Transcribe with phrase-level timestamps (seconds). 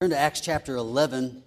[0.00, 1.42] Turn to Acts chapter 11.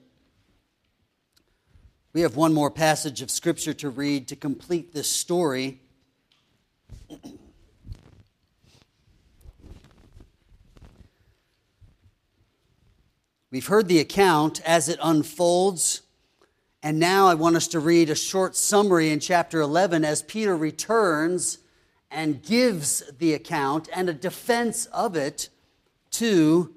[2.12, 5.80] We have one more passage of scripture to read to complete this story.
[13.52, 16.02] We've heard the account as it unfolds,
[16.84, 20.58] and now I want us to read a short summary in chapter 11 as Peter
[20.58, 21.60] returns
[22.12, 25.48] and gives the account and a defense of it
[26.12, 26.76] to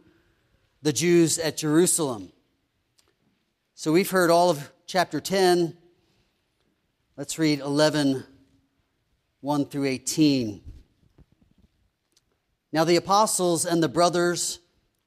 [0.84, 2.30] the Jews at Jerusalem.
[3.74, 5.74] So we've heard all of chapter 10.
[7.16, 8.22] Let's read 11,
[9.40, 10.60] 1 through 18.
[12.70, 14.58] Now the apostles and the brothers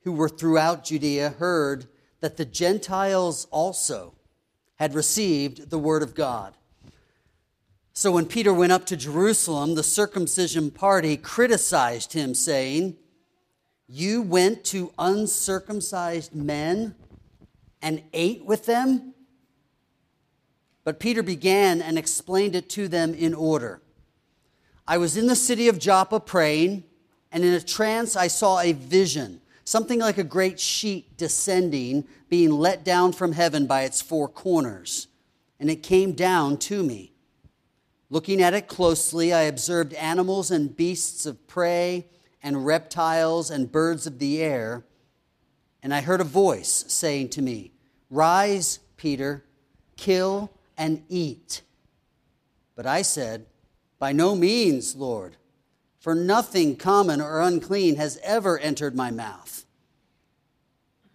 [0.02, 1.85] who were throughout Judea heard
[2.21, 4.16] that the Gentiles also
[4.77, 6.55] had received the word of God.
[7.94, 12.98] So when Peter went up to Jerusalem, the circumcision party criticized him, saying,
[13.88, 16.96] you went to uncircumcised men
[17.82, 19.13] and ate with them?
[20.84, 23.82] But Peter began and explained it to them in order.
[24.88, 26.85] I was in the city of Joppa praying,
[27.32, 32.52] and in a trance I saw a vision, something like a great sheet descending, being
[32.52, 35.08] let down from heaven by its four corners.
[35.60, 37.13] And it came down to me.
[38.10, 42.08] Looking at it closely, I observed animals and beasts of prey
[42.48, 44.85] and reptiles and birds of the air.
[45.84, 47.73] And I heard a voice saying to me,
[48.09, 49.43] Rise, Peter,
[49.98, 51.62] kill and eat.
[52.73, 53.48] But I said,
[53.99, 55.35] By no means, Lord,
[55.99, 59.65] for nothing common or unclean has ever entered my mouth.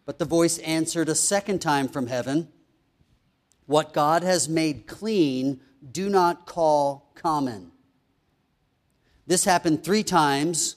[0.04, 2.48] But the voice answered a second time from heaven,
[3.64, 5.60] What God has made clean,
[5.90, 7.72] do not call common.
[9.26, 10.76] This happened three times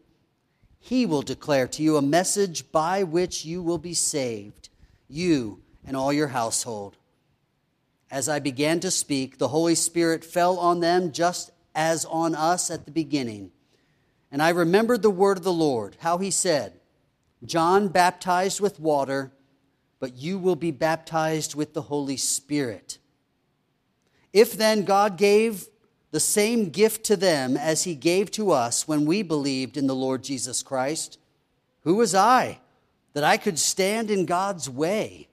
[0.83, 4.67] he will declare to you a message by which you will be saved,
[5.07, 6.97] you and all your household.
[8.09, 12.71] As I began to speak, the Holy Spirit fell on them just as on us
[12.71, 13.51] at the beginning.
[14.31, 16.73] And I remembered the word of the Lord, how he said,
[17.45, 19.31] John baptized with water,
[19.99, 22.97] but you will be baptized with the Holy Spirit.
[24.33, 25.67] If then God gave
[26.11, 29.95] the same gift to them as he gave to us when we believed in the
[29.95, 31.17] Lord Jesus Christ.
[31.83, 32.59] Who was I
[33.13, 35.29] that I could stand in God's way?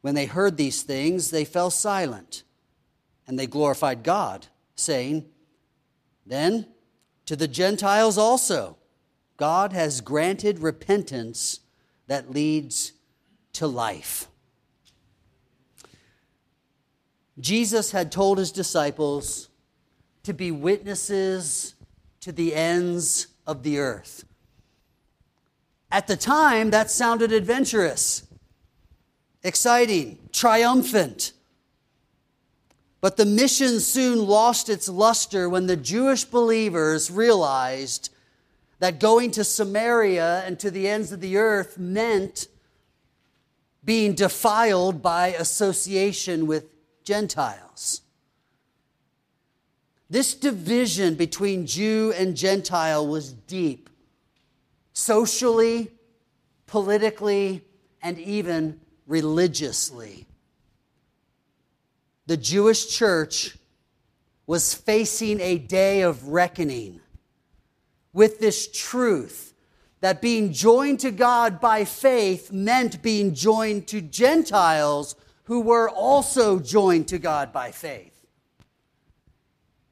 [0.00, 2.44] When they heard these things, they fell silent
[3.26, 5.26] and they glorified God, saying,
[6.26, 6.66] Then
[7.26, 8.76] to the Gentiles also,
[9.36, 11.60] God has granted repentance
[12.06, 12.92] that leads
[13.54, 14.28] to life.
[17.42, 19.48] Jesus had told his disciples
[20.22, 21.74] to be witnesses
[22.20, 24.24] to the ends of the earth.
[25.90, 28.26] At the time, that sounded adventurous,
[29.42, 31.32] exciting, triumphant.
[33.00, 38.10] But the mission soon lost its luster when the Jewish believers realized
[38.78, 42.46] that going to Samaria and to the ends of the earth meant
[43.84, 46.71] being defiled by association with
[47.04, 48.02] Gentiles.
[50.10, 53.88] This division between Jew and Gentile was deep,
[54.92, 55.90] socially,
[56.66, 57.64] politically,
[58.02, 60.26] and even religiously.
[62.26, 63.56] The Jewish church
[64.46, 67.00] was facing a day of reckoning
[68.12, 69.54] with this truth
[70.02, 76.58] that being joined to God by faith meant being joined to Gentiles who were also
[76.58, 78.26] joined to God by faith.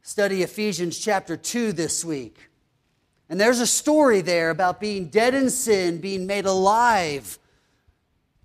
[0.02, 2.50] Study Ephesians chapter 2 this week.
[3.28, 7.38] And there's a story there about being dead in sin, being made alive.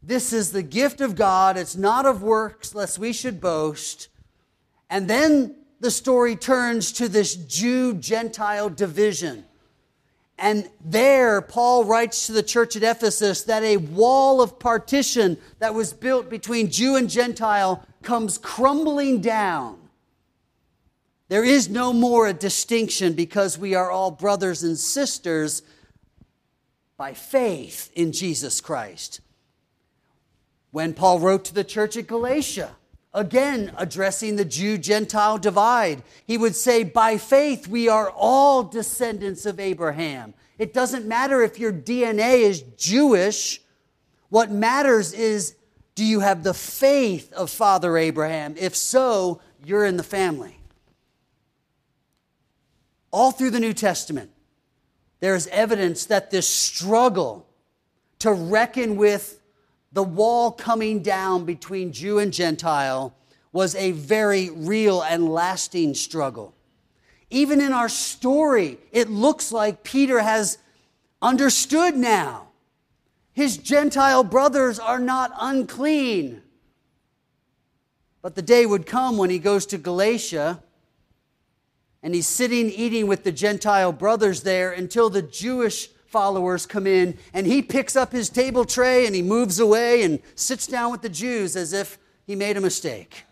[0.03, 1.57] This is the gift of God.
[1.57, 4.09] It's not of works, lest we should boast.
[4.89, 9.45] And then the story turns to this Jew Gentile division.
[10.37, 15.73] And there, Paul writes to the church at Ephesus that a wall of partition that
[15.73, 19.79] was built between Jew and Gentile comes crumbling down.
[21.29, 25.63] There is no more a distinction because we are all brothers and sisters
[26.97, 29.21] by faith in Jesus Christ.
[30.71, 32.75] When Paul wrote to the church at Galatia,
[33.15, 39.47] again addressing the Jew Gentile divide, he would say, By faith, we are all descendants
[39.47, 40.35] of Abraham.
[40.59, 43.61] It doesn't matter if your DNA is Jewish.
[44.29, 45.55] What matters is,
[45.95, 48.55] do you have the faith of Father Abraham?
[48.57, 50.59] If so, you're in the family.
[53.11, 54.29] All through the New Testament,
[55.21, 57.47] there is evidence that this struggle
[58.19, 59.34] to reckon with
[59.95, 63.15] the wall coming down between Jew and Gentile
[63.53, 66.53] was a very real and lasting struggle.
[67.29, 70.57] Even in our story, it looks like Peter has
[71.21, 72.49] understood now.
[73.31, 76.41] His Gentile brothers are not unclean.
[78.21, 80.61] But the day would come when he goes to Galatia
[82.03, 87.17] and he's sitting eating with the Gentile brothers there until the Jewish followers come in,
[87.33, 91.01] and he picks up his table tray and he moves away and sits down with
[91.01, 93.25] the Jews as if he made a mistake.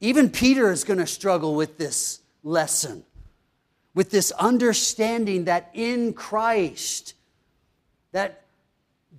[0.00, 3.04] Even Peter is going to struggle with this lesson,
[3.94, 7.14] with this understanding that in Christ,
[8.10, 8.42] that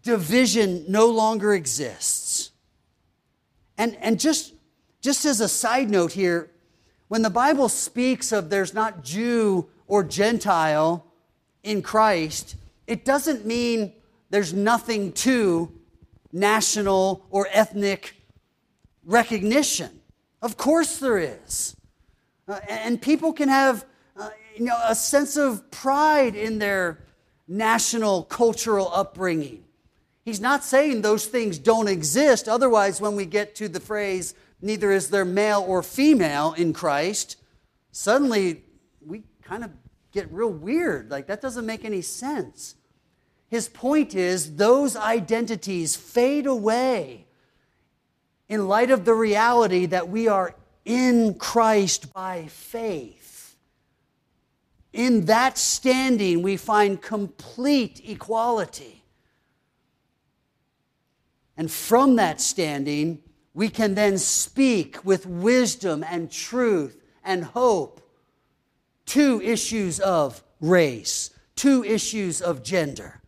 [0.03, 2.51] division no longer exists.
[3.77, 4.53] And, and just,
[4.99, 6.51] just as a side note here,
[7.07, 11.06] when the Bible speaks of there's not Jew or Gentile,
[11.63, 12.55] in Christ,
[12.85, 13.93] it doesn't mean
[14.29, 15.71] there's nothing to
[16.31, 18.15] national or ethnic
[19.03, 20.01] recognition.
[20.41, 21.75] Of course there is.
[22.47, 23.85] Uh, and people can have
[24.17, 26.99] uh, you know, a sense of pride in their
[27.47, 29.63] national cultural upbringing.
[30.23, 32.49] He's not saying those things don't exist.
[32.49, 37.37] Otherwise, when we get to the phrase, neither is there male or female in Christ,
[37.91, 38.63] suddenly
[39.05, 39.71] we kind of
[40.17, 41.11] get real weird.
[41.11, 42.75] Like, that doesn't make any sense.
[43.49, 47.27] His point is those identities fade away
[48.49, 50.55] in light of the reality that we are
[50.85, 53.55] in Christ by faith.
[54.91, 59.03] In that standing, we find complete equality.
[61.55, 63.21] And from that standing,
[63.53, 68.01] we can then speak with wisdom and truth and hope
[69.07, 73.21] to issues of race, to issues of gender.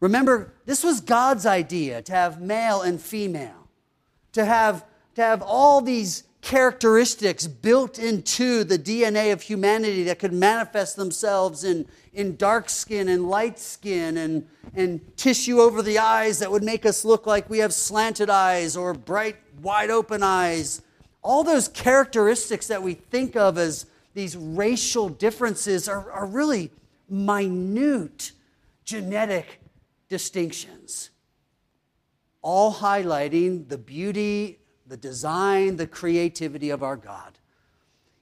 [0.00, 3.68] Remember, this was God's idea to have male and female,
[4.32, 4.84] to have,
[5.14, 11.64] to have all these characteristics built into the DNA of humanity that could manifest themselves
[11.64, 16.62] in, in dark skin and light skin and, and tissue over the eyes that would
[16.62, 20.80] make us look like we have slanted eyes or bright, wide open eyes.
[21.22, 23.84] All those characteristics that we think of as
[24.14, 26.70] these racial differences are, are really
[27.08, 28.32] minute
[28.84, 29.60] genetic
[30.08, 31.10] distinctions,
[32.42, 37.38] all highlighting the beauty, the design, the creativity of our God.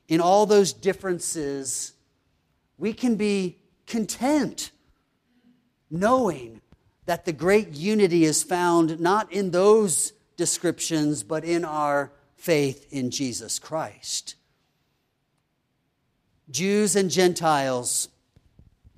[0.08, 1.93] In all those differences,
[2.76, 4.70] we can be content
[5.91, 6.61] knowing
[7.06, 13.11] that the great unity is found not in those descriptions, but in our faith in
[13.11, 14.34] Jesus Christ.
[16.50, 18.09] Jews and Gentiles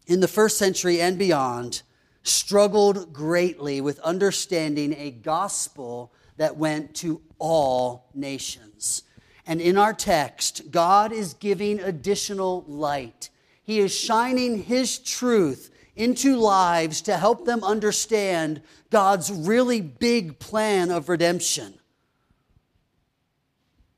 [0.07, 1.83] in the first century and beyond
[2.23, 9.03] struggled greatly with understanding a gospel that went to all nations.
[9.47, 13.31] And in our text, God is giving additional light.
[13.63, 20.91] He is shining His truth into lives to help them understand God's really big plan
[20.91, 21.75] of redemption.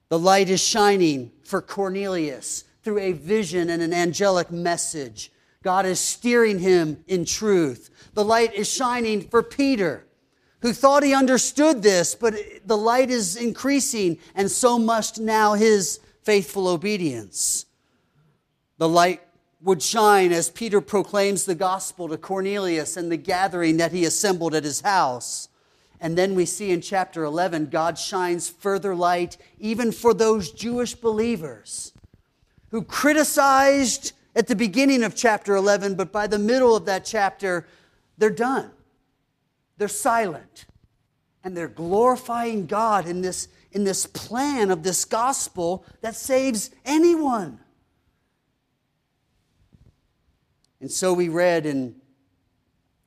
[0.08, 5.30] The light is shining for Cornelius through a vision and an angelic message.
[5.62, 7.90] God is steering him in truth.
[8.14, 10.04] The light is shining for Peter,
[10.60, 12.34] who thought he understood this, but
[12.66, 17.66] the light is increasing, and so must now his faithful obedience.
[18.78, 19.22] The light
[19.62, 24.54] would shine as Peter proclaims the gospel to Cornelius and the gathering that he assembled
[24.56, 25.48] at his house.
[26.00, 30.96] And then we see in chapter 11, God shines further light even for those Jewish
[30.96, 31.91] believers
[32.72, 37.66] who criticized at the beginning of chapter 11, but by the middle of that chapter,
[38.16, 38.70] they're done.
[39.76, 40.64] They're silent.
[41.44, 47.60] And they're glorifying God in this, in this plan of this gospel that saves anyone.
[50.80, 51.96] And so we read in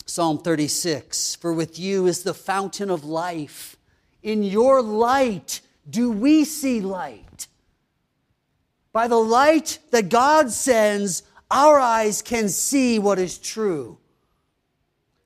[0.06, 3.78] Psalm 36 For with you is the fountain of life.
[4.22, 7.25] In your light do we see light.
[8.96, 13.98] By the light that God sends, our eyes can see what is true.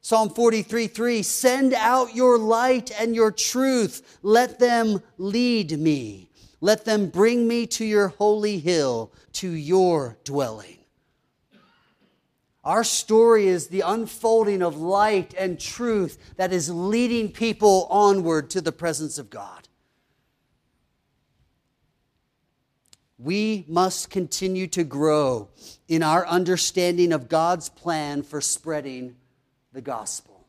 [0.02, 4.18] Psalm 43 3 Send out your light and your truth.
[4.24, 6.32] Let them lead me.
[6.62, 10.80] Let them bring me to your holy hill, to your dwelling.
[12.64, 18.62] Our story is the unfolding of light and truth that is leading people onward to
[18.62, 19.69] the presence of God.
[23.20, 25.50] We must continue to grow
[25.90, 29.18] in our understanding of God's plan for spreading
[29.74, 30.48] the gospel.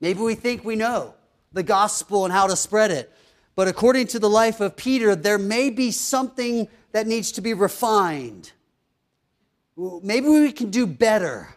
[0.00, 1.14] Maybe we think we know
[1.52, 3.12] the gospel and how to spread it,
[3.56, 7.54] but according to the life of Peter, there may be something that needs to be
[7.54, 8.52] refined.
[9.76, 11.56] Maybe we can do better.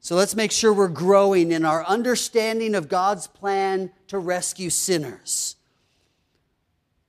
[0.00, 5.56] So let's make sure we're growing in our understanding of God's plan to rescue sinners.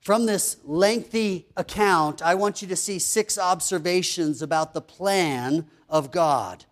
[0.02, 6.10] From this lengthy account, I want you to see six observations about the plan of
[6.10, 6.64] God.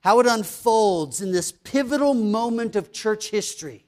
[0.00, 3.84] How it unfolds in this pivotal moment of church history.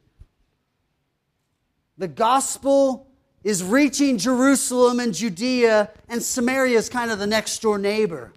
[1.97, 3.09] The gospel
[3.43, 8.35] is reaching Jerusalem and Judea, and Samaria is kind of the next door neighbor.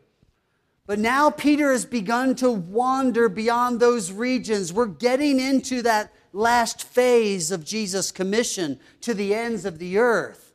[0.86, 4.72] But now Peter has begun to wander beyond those regions.
[4.72, 10.54] We're getting into that last phase of Jesus' commission to the ends of the earth,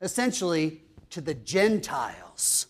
[0.00, 0.80] essentially
[1.10, 2.66] to the Gentiles.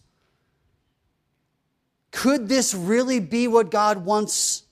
[2.11, 4.65] Could this really be what God wants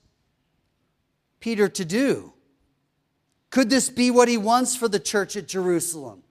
[1.39, 2.33] Peter to do?
[3.49, 6.23] Could this be what he wants for the church at Jerusalem?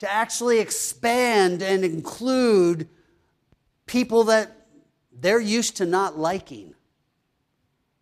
[0.00, 2.88] To actually expand and include
[3.86, 4.66] people that
[5.10, 6.74] they're used to not liking.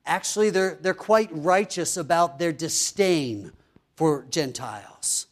[0.06, 3.52] Actually, they're, they're quite righteous about their disdain
[3.96, 5.26] for Gentiles.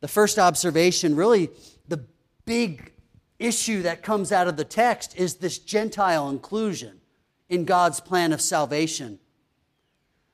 [0.00, 1.50] The first observation, really,
[1.88, 2.04] the
[2.44, 2.92] big
[3.38, 7.00] issue that comes out of the text is this Gentile inclusion
[7.48, 9.18] in God's plan of salvation.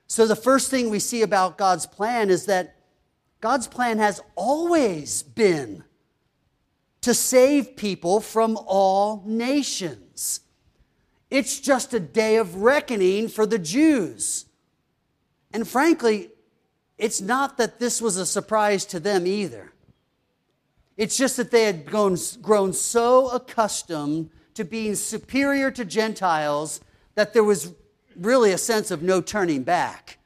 [0.07, 2.77] So, the first thing we see about God's plan is that
[3.41, 5.85] God's plan has always been
[7.01, 10.12] to save people from all nations.
[11.33, 14.45] It's just a day of reckoning for the Jews.
[15.51, 16.29] And frankly,
[16.99, 19.73] it's not that this was a surprise to them either.
[20.99, 26.83] It's just that they had grown, grown so accustomed to being superior to Gentiles
[27.15, 27.73] that there was
[28.15, 30.19] really a sense of no turning back.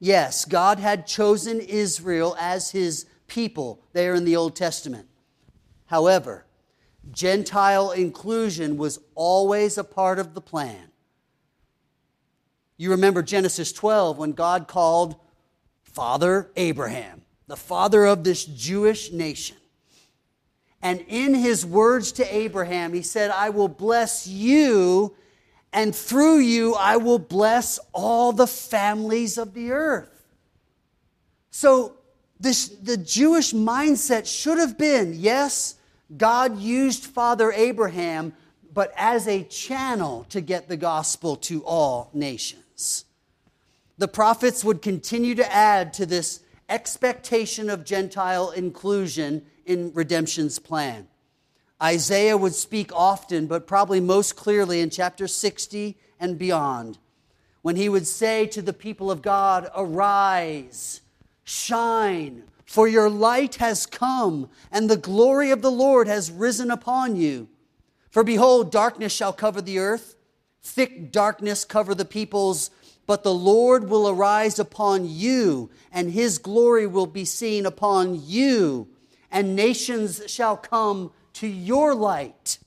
[0.00, 5.06] Yes, God had chosen Israel as his people there in the Old Testament.
[5.84, 6.46] However,
[7.10, 10.90] Gentile inclusion was always a part of the plan.
[12.76, 15.16] You remember Genesis 12 when God called
[15.82, 19.56] Father Abraham, the father of this Jewish nation.
[20.80, 25.14] And in his words to Abraham, he said, I will bless you,
[25.72, 30.26] and through you I will bless all the families of the earth.
[31.50, 31.96] So,
[32.40, 35.76] this, the Jewish mindset should have been yes,
[36.16, 38.34] God used Father Abraham,
[38.72, 43.04] but as a channel to get the gospel to all nations.
[43.98, 51.08] The prophets would continue to add to this expectation of Gentile inclusion in redemption's plan.
[51.82, 56.98] Isaiah would speak often, but probably most clearly in chapter 60 and beyond,
[57.62, 61.00] when he would say to the people of God, Arise,
[61.44, 67.16] shine, for your light has come, and the glory of the Lord has risen upon
[67.16, 67.46] you.
[68.08, 70.16] For behold, darkness shall cover the earth,
[70.62, 72.70] thick darkness cover the peoples,
[73.06, 78.88] but the Lord will arise upon you, and his glory will be seen upon you,
[79.30, 82.58] and nations shall come to your light,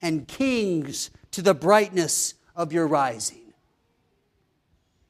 [0.00, 3.52] and kings to the brightness of your rising.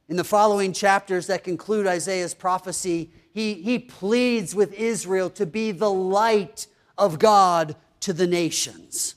[0.09, 5.73] In the following chapters that conclude Isaiah's prophecy, he, he pleads with Israel to be
[5.73, 6.67] the light
[6.99, 9.15] of God to the nations.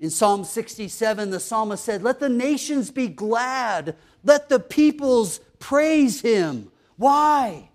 [0.00, 6.22] In Psalm 67, the psalmist said, Let the nations be glad, let the peoples praise
[6.22, 6.72] him.
[6.96, 7.70] Why?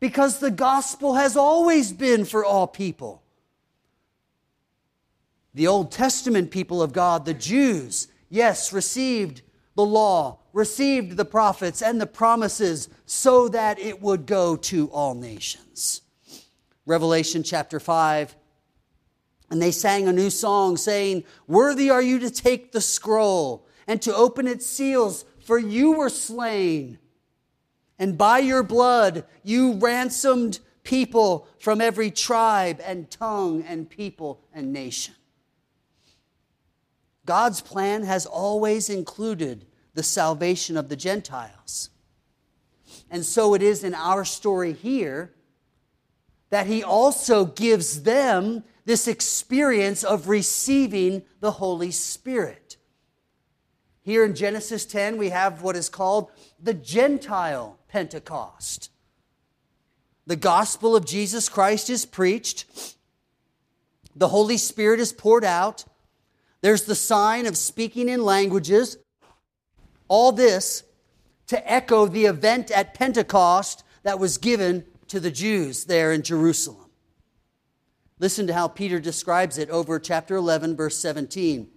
[0.00, 3.22] Because the gospel has always been for all people.
[5.54, 9.42] The Old Testament people of God, the Jews, yes, received
[9.78, 15.14] the law, received the prophets and the promises so that it would go to all
[15.14, 16.02] nations.
[16.84, 18.34] Revelation chapter 5.
[19.52, 24.02] And they sang a new song saying, Worthy are you to take the scroll and
[24.02, 26.98] to open its seals, for you were slain.
[28.00, 34.72] And by your blood you ransomed people from every tribe and tongue and people and
[34.72, 35.14] nation.
[37.28, 41.90] God's plan has always included the salvation of the Gentiles.
[43.10, 45.34] And so it is in our story here
[46.48, 52.78] that he also gives them this experience of receiving the Holy Spirit.
[54.00, 58.90] Here in Genesis 10, we have what is called the Gentile Pentecost.
[60.26, 62.64] The gospel of Jesus Christ is preached,
[64.16, 65.84] the Holy Spirit is poured out,
[66.60, 68.98] there's the sign of speaking in languages.
[70.08, 70.84] All this
[71.48, 76.90] to echo the event at Pentecost that was given to the Jews there in Jerusalem.
[78.18, 81.68] Listen to how Peter describes it over chapter 11, verse 17.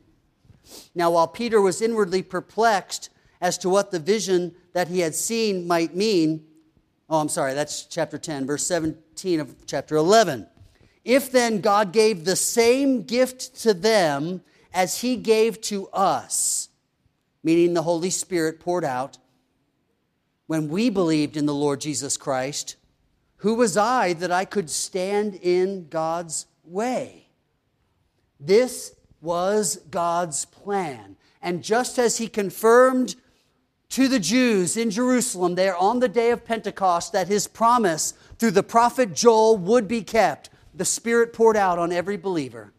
[0.96, 3.10] Now, while Peter was inwardly perplexed
[3.40, 6.46] as to what the vision that he had seen might mean,
[7.10, 10.48] oh, I'm sorry, that's chapter 10, verse 17 of chapter 11.
[11.04, 14.42] If then God gave the same gift to them
[14.74, 16.70] as he gave to us,
[17.44, 19.18] meaning the Holy Spirit poured out,
[20.48, 22.76] when we believed in the Lord Jesus Christ,
[23.38, 27.28] who was I that I could stand in God's way?
[28.40, 31.16] This was God's plan.
[31.42, 33.16] And just as he confirmed
[33.90, 38.52] to the Jews in Jerusalem there on the day of Pentecost that his promise through
[38.52, 42.74] the prophet Joel would be kept, the Spirit poured out on every believer.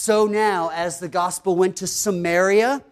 [0.00, 2.82] So now, as the gospel went to Samaria,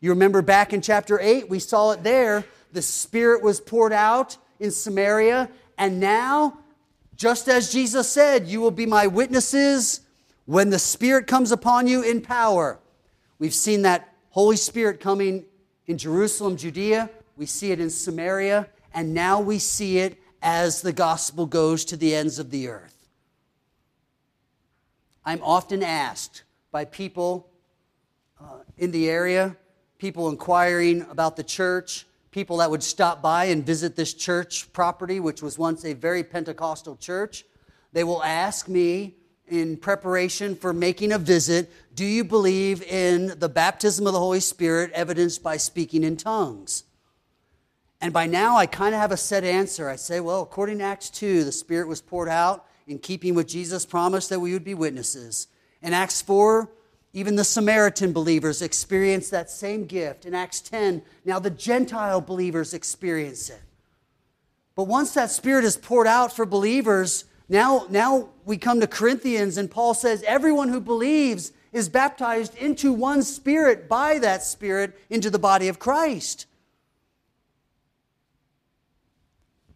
[0.00, 2.44] you remember back in chapter 8, we saw it there.
[2.72, 5.50] The Spirit was poured out in Samaria.
[5.78, 6.58] And now,
[7.14, 10.00] just as Jesus said, you will be my witnesses
[10.46, 12.80] when the Spirit comes upon you in power.
[13.38, 15.44] We've seen that Holy Spirit coming
[15.86, 17.08] in Jerusalem, Judea.
[17.36, 18.68] We see it in Samaria.
[18.92, 22.96] And now we see it as the gospel goes to the ends of the earth.
[25.24, 27.50] I'm often asked by people
[28.40, 29.56] uh, in the area,
[29.98, 35.20] people inquiring about the church, people that would stop by and visit this church property,
[35.20, 37.44] which was once a very Pentecostal church.
[37.92, 39.14] They will ask me
[39.46, 44.40] in preparation for making a visit Do you believe in the baptism of the Holy
[44.40, 46.84] Spirit evidenced by speaking in tongues?
[48.00, 49.88] And by now, I kind of have a set answer.
[49.88, 53.48] I say, well, according to Acts 2, the Spirit was poured out in keeping with
[53.48, 55.48] Jesus' promise that we would be witnesses.
[55.82, 56.68] In Acts 4,
[57.12, 60.26] even the Samaritan believers experience that same gift.
[60.26, 63.62] In Acts 10, now the Gentile believers experience it.
[64.74, 69.56] But once that Spirit is poured out for believers, now, now we come to Corinthians,
[69.56, 75.30] and Paul says, Everyone who believes is baptized into one Spirit by that Spirit into
[75.30, 76.46] the body of Christ.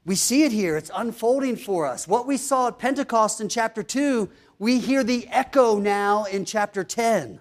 [0.05, 0.77] We see it here.
[0.77, 2.09] It's unfolding for us.
[2.09, 4.29] What we saw at Pentecost in chapter 2,
[4.63, 7.41] we hear the echo now in chapter 10.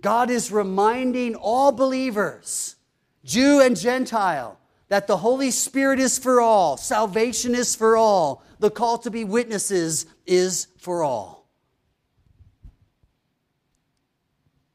[0.00, 2.76] God is reminding all believers,
[3.24, 4.58] Jew and Gentile,
[4.88, 9.22] that the Holy Spirit is for all, salvation is for all, the call to be
[9.22, 11.46] witnesses is for all.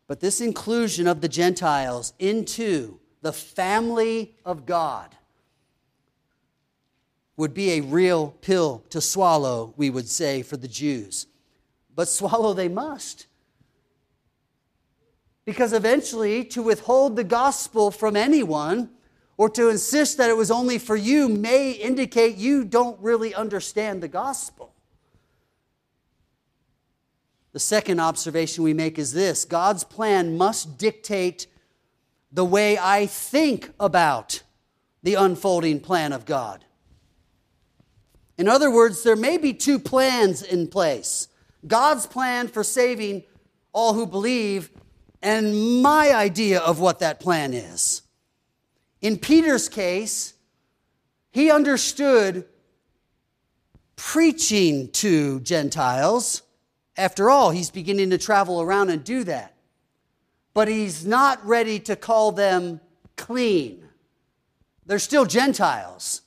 [0.05, 5.15] But this inclusion of the Gentiles into the family of God
[7.41, 11.25] would be a real pill to swallow, we would say, for the Jews.
[11.95, 13.25] But swallow they must.
[15.43, 18.91] Because eventually, to withhold the gospel from anyone
[19.37, 24.03] or to insist that it was only for you may indicate you don't really understand
[24.03, 24.75] the gospel.
[27.53, 31.47] The second observation we make is this God's plan must dictate
[32.31, 34.43] the way I think about
[35.01, 36.65] the unfolding plan of God.
[38.41, 41.27] In other words, there may be two plans in place
[41.67, 43.23] God's plan for saving
[43.71, 44.71] all who believe,
[45.21, 48.01] and my idea of what that plan is.
[48.99, 50.33] In Peter's case,
[51.29, 52.45] he understood
[53.95, 56.41] preaching to Gentiles.
[56.97, 59.53] After all, he's beginning to travel around and do that.
[60.55, 62.81] But he's not ready to call them
[63.17, 63.87] clean.
[64.87, 66.23] They're still Gentiles.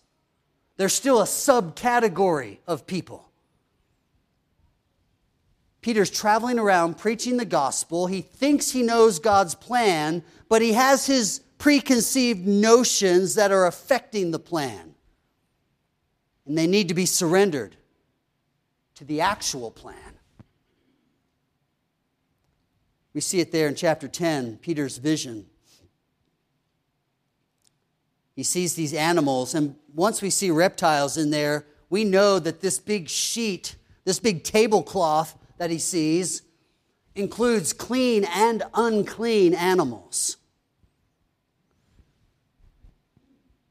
[0.76, 3.30] There's still a subcategory of people.
[5.80, 8.06] Peter's traveling around preaching the gospel.
[8.06, 14.30] He thinks he knows God's plan, but he has his preconceived notions that are affecting
[14.30, 14.94] the plan.
[16.46, 17.76] And they need to be surrendered
[18.96, 20.18] to the actual plan.
[23.12, 25.46] We see it there in chapter 10, Peter's vision.
[28.34, 32.78] He sees these animals, and once we see reptiles in there, we know that this
[32.78, 36.42] big sheet, this big tablecloth that he sees,
[37.14, 40.36] includes clean and unclean animals.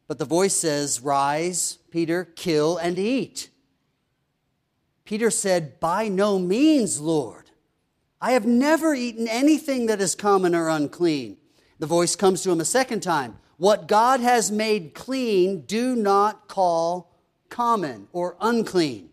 [0.08, 3.50] But the voice says, Rise, Peter, kill and eat.
[5.06, 7.52] Peter said, By no means, Lord.
[8.22, 11.38] I have never eaten anything that is common or unclean.
[11.80, 13.38] The voice comes to him a second time.
[13.58, 17.14] What God has made clean, do not call
[17.50, 19.10] common or unclean.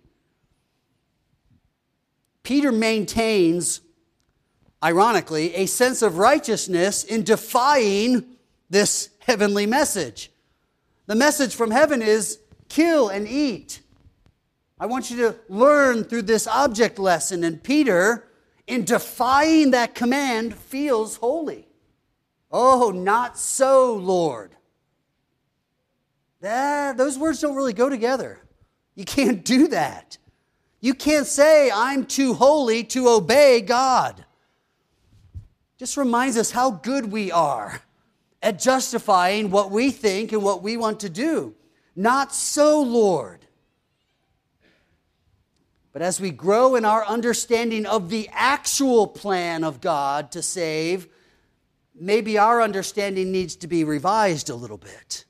[2.42, 3.80] Peter maintains,
[4.82, 8.24] ironically, a sense of righteousness in defying
[8.70, 10.30] this heavenly message.
[11.06, 13.80] The message from heaven is kill and eat.
[14.78, 17.44] I want you to learn through this object lesson.
[17.44, 18.26] And Peter,
[18.66, 21.66] in defying that command, feels holy.
[22.50, 24.56] Oh, not so, Lord.
[26.40, 28.40] That, those words don't really go together.
[28.94, 30.18] You can't do that.
[30.80, 34.24] You can't say, I'm too holy to obey God.
[35.78, 37.82] Just reminds us how good we are
[38.42, 41.54] at justifying what we think and what we want to do.
[41.94, 43.44] Not so, Lord.
[45.92, 51.08] But as we grow in our understanding of the actual plan of God to save,
[52.00, 55.26] maybe our understanding needs to be revised a little bit.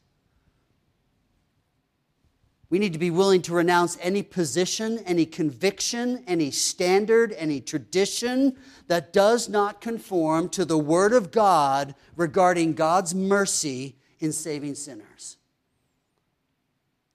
[2.71, 8.57] We need to be willing to renounce any position, any conviction, any standard, any tradition
[8.87, 15.39] that does not conform to the Word of God regarding God's mercy in saving sinners.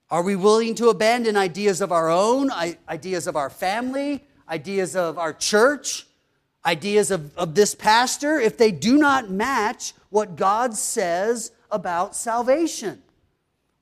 [0.09, 2.51] Are we willing to abandon ideas of our own,
[2.89, 6.05] ideas of our family, ideas of our church,
[6.65, 13.01] ideas of, of this pastor, if they do not match what God says about salvation?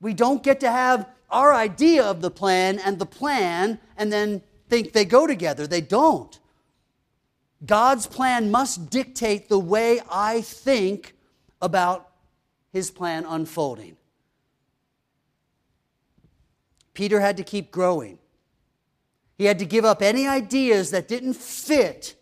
[0.02, 4.42] We don't get to have our idea of the plan and the plan and then
[4.70, 5.66] think they go together.
[5.66, 6.40] They don't.
[7.66, 11.16] God's plan must dictate the way I think
[11.62, 12.10] about
[12.72, 13.96] his plan unfolding.
[16.94, 18.20] Peter had to keep growing.
[19.38, 22.16] He had to give up any ideas that didn't fit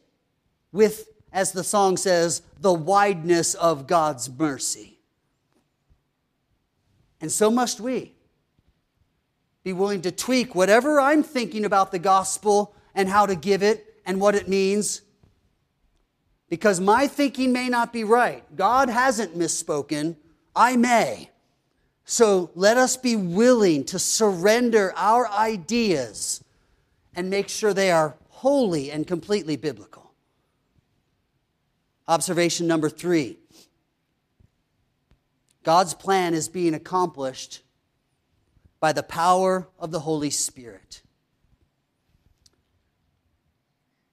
[0.71, 4.99] with, as the song says, the wideness of God's mercy.
[7.19, 8.13] And so must we.
[9.63, 14.01] Be willing to tweak whatever I'm thinking about the gospel and how to give it
[14.05, 15.01] and what it means.
[16.49, 18.43] Because my thinking may not be right.
[18.55, 20.15] God hasn't misspoken.
[20.55, 21.29] I may.
[22.05, 26.43] So let us be willing to surrender our ideas
[27.15, 30.00] and make sure they are wholly and completely biblical.
[32.12, 33.38] Observation number three
[35.63, 37.62] God's plan is being accomplished
[38.82, 41.04] by the power of the Holy Spirit.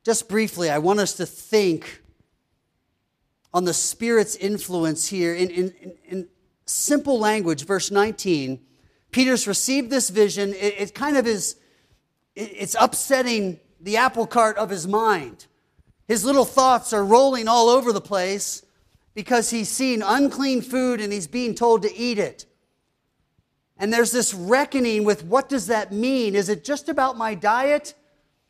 [0.05, 2.03] Just briefly, I want us to think
[3.53, 6.29] on the Spirit's influence here in, in, in
[6.67, 8.61] simple language, verse 19,
[9.11, 10.51] Peter's received this vision.
[10.51, 11.57] It, it kind of is,
[12.37, 15.48] it, it's upsetting the apple cart of his mind.
[16.09, 18.65] His little thoughts are rolling all over the place
[19.15, 22.47] because he's seen unclean food and he's being told to eat it.
[23.77, 26.35] And there's this reckoning with what does that mean?
[26.35, 27.95] Is it just about my diet?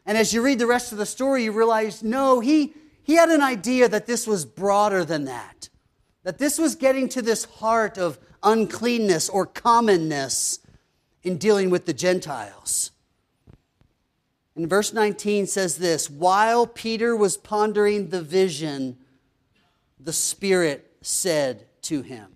[0.07, 3.29] And as you read the rest of the story, you realize no, he, he had
[3.29, 5.69] an idea that this was broader than that.
[6.23, 10.61] That this was getting to this heart of uncleanness or commonness
[11.23, 12.93] in dealing with the Gentiles.
[14.59, 18.99] And verse 19 says this While Peter was pondering the vision,
[20.01, 22.33] the Spirit said to him.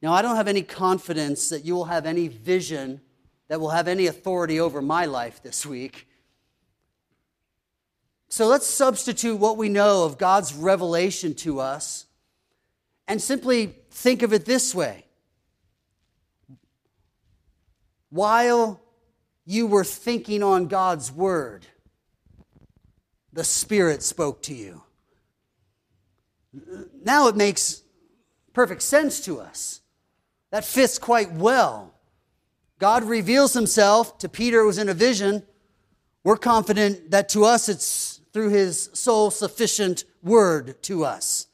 [0.00, 3.02] Now, I don't have any confidence that you will have any vision
[3.48, 6.08] that will have any authority over my life this week.
[8.30, 12.06] So let's substitute what we know of God's revelation to us
[13.06, 15.04] and simply think of it this way.
[18.08, 18.80] While
[19.44, 21.66] you were thinking on God's word,
[23.32, 24.82] the Spirit spoke to you.
[27.02, 27.82] Now it makes
[28.52, 29.80] perfect sense to us.
[30.50, 31.94] That fits quite well.
[32.78, 35.42] God reveals himself to Peter, it was in a vision.
[36.22, 41.46] We're confident that to us it's through his sole sufficient word to us.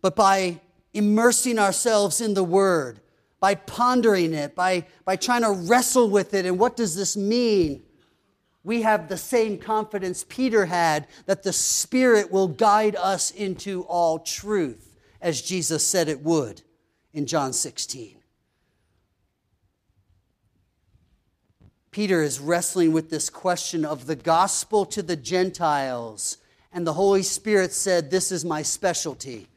[0.00, 0.60] But by
[0.92, 3.00] immersing ourselves in the word,
[3.42, 7.82] by pondering it, by, by trying to wrestle with it, and what does this mean?
[8.62, 14.20] We have the same confidence Peter had that the Spirit will guide us into all
[14.20, 16.62] truth, as Jesus said it would
[17.12, 18.14] in John 16.
[21.90, 26.38] Peter is wrestling with this question of the gospel to the Gentiles.
[26.72, 29.48] And the Holy Spirit said, This is my specialty.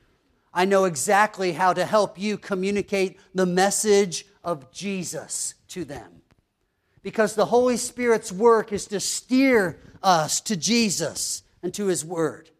[0.55, 6.21] I know exactly how to help you communicate the message of Jesus to them.
[7.03, 12.51] Because the Holy Spirit's work is to steer us to Jesus and to His Word.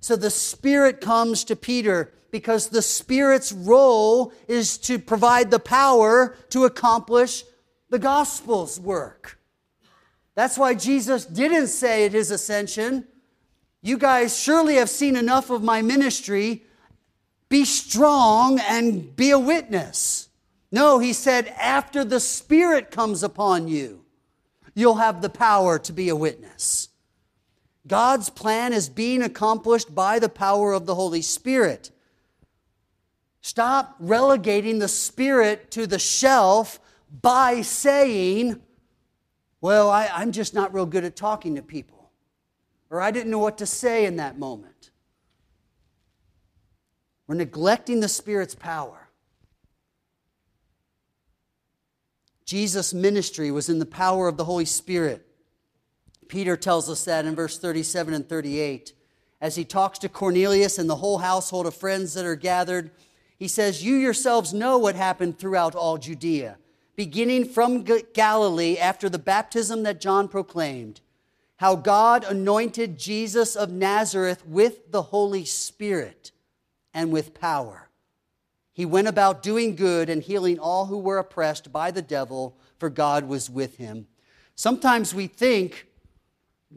[0.00, 6.36] So the Spirit comes to Peter because the Spirit's role is to provide the power
[6.50, 7.44] to accomplish
[7.88, 9.38] the gospel's work.
[10.34, 13.06] That's why Jesus didn't say at his ascension,
[13.80, 16.65] You guys surely have seen enough of my ministry.
[17.48, 20.28] Be strong and be a witness.
[20.72, 24.04] No, he said, After the Spirit comes upon you,
[24.74, 26.88] you'll have the power to be a witness.
[27.86, 31.90] God's plan is being accomplished by the power of the Holy Spirit.
[33.40, 36.80] Stop relegating the Spirit to the shelf
[37.22, 38.60] by saying,
[39.60, 42.10] Well, I, am just not real good at talking to people,
[42.90, 44.75] or I didn't know what to say in that moment.
[47.26, 49.08] We're neglecting the Spirit's power.
[52.44, 55.26] Jesus' ministry was in the power of the Holy Spirit.
[56.28, 58.92] Peter tells us that in verse 37 and 38.
[59.40, 62.90] As he talks to Cornelius and the whole household of friends that are gathered,
[63.36, 66.58] he says, You yourselves know what happened throughout all Judea
[66.96, 67.84] beginning from
[68.14, 71.02] Galilee after the baptism that John proclaimed,
[71.56, 76.32] how God anointed Jesus of Nazareth with the Holy Spirit
[76.96, 77.90] and with power.
[78.72, 82.90] He went about doing good and healing all who were oppressed by the devil, for
[82.90, 84.06] God was with him.
[84.54, 85.86] Sometimes we think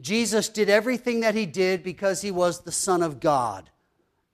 [0.00, 3.70] Jesus did everything that he did because he was the Son of God.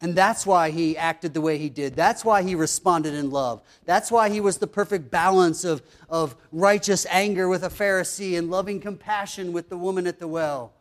[0.00, 1.94] And that's why he acted the way he did.
[1.94, 3.62] That's why he responded in love.
[3.84, 8.50] That's why he was the perfect balance of, of righteous anger with a Pharisee and
[8.50, 10.74] loving compassion with the woman at the well.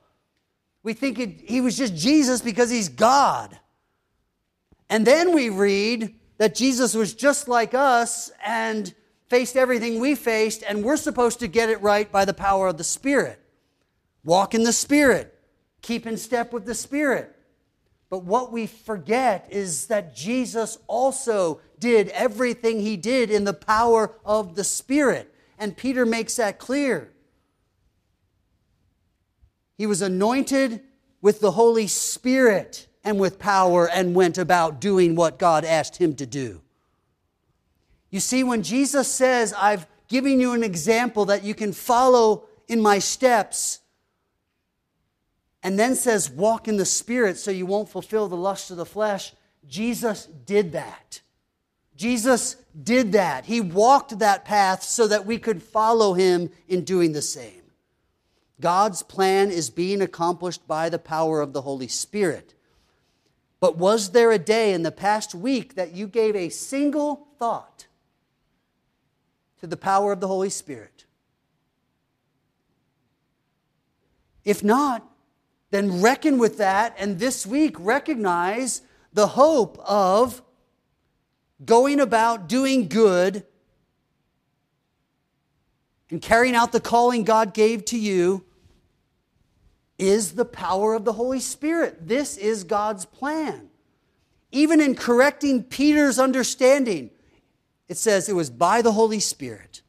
[0.84, 3.58] We think it, he was just Jesus because he's God.
[4.89, 8.93] And then we read that Jesus was just like us and
[9.28, 12.78] faced everything we faced, and we're supposed to get it right by the power of
[12.78, 13.39] the Spirit.
[14.24, 15.39] Walk in the Spirit,
[15.82, 17.36] keep in step with the Spirit.
[18.10, 24.15] But what we forget is that Jesus also did everything he did in the power
[24.24, 25.34] of the Spirit.
[25.58, 27.12] And Peter makes that clear.
[29.78, 30.82] He was anointed
[31.21, 36.15] with the Holy Spirit and with power and went about doing what God asked him
[36.15, 36.62] to do.
[38.10, 42.82] You see, when Jesus says, I've given you an example that you can follow in
[42.82, 43.80] my steps,
[45.62, 48.86] and then says, walk in the Spirit so you won't fulfill the lust of the
[48.86, 49.34] flesh.
[49.68, 51.22] Jesus did that.
[51.96, 53.46] Jesus did that.
[53.46, 57.62] He walked that path so that we could follow him in doing the same.
[58.60, 62.55] God's plan is being accomplished by the power of the Holy Spirit.
[63.60, 67.88] But was there a day in the past week that you gave a single thought
[69.60, 71.06] to the power of the Holy Spirit?
[74.44, 75.10] If not,
[75.72, 80.41] then reckon with that and this week recognize the hope of
[81.63, 83.46] going about doing good
[86.10, 88.46] and carrying out the calling God gave to you
[89.98, 92.08] is the power of the Holy Spirit.
[92.08, 93.70] This is God's plan.
[94.52, 97.10] Even in correcting Peter's understanding,
[97.88, 99.82] it says it was by the Holy Spirit.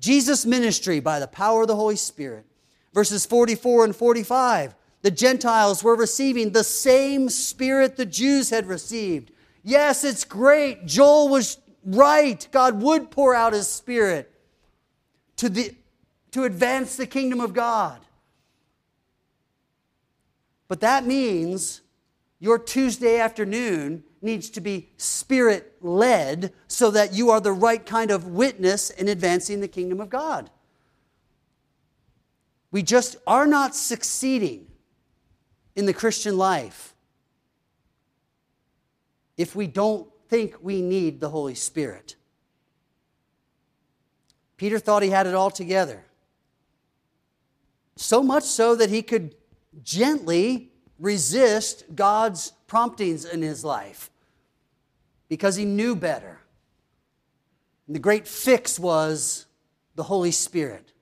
[0.00, 2.44] Jesus' ministry by the power of the Holy Spirit.
[2.92, 9.32] Verses 44 and 45 the Gentiles were receiving the same spirit the Jews had received.
[9.64, 10.86] Yes, it's great.
[10.86, 12.46] Joel was right.
[12.52, 14.32] God would pour out his spirit
[15.36, 15.74] to, the,
[16.30, 18.00] to advance the kingdom of God.
[20.72, 21.82] But that means
[22.40, 28.10] your Tuesday afternoon needs to be spirit led so that you are the right kind
[28.10, 30.48] of witness in advancing the kingdom of God.
[32.70, 34.66] We just are not succeeding
[35.76, 36.94] in the Christian life
[39.36, 42.16] if we don't think we need the Holy Spirit.
[44.56, 46.06] Peter thought he had it all together.
[47.96, 49.34] So much so that he could
[49.82, 54.10] gently resist God's promptings in his life
[55.28, 56.40] because he knew better.
[57.86, 59.46] And the great fix was
[59.94, 60.92] the Holy Spirit.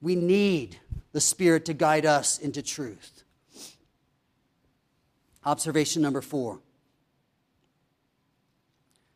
[0.00, 0.78] We need
[1.12, 3.24] the Spirit to guide us into truth.
[5.44, 6.60] Observation number four